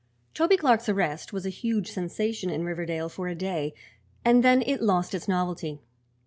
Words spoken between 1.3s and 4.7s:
was a huge sensation in Riverdale for a day, and then